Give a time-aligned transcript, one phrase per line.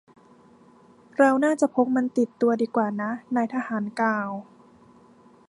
[1.17, 4.29] เราน่าจะพกมันติดตัวดีกว่านะ นายทหารกล่าว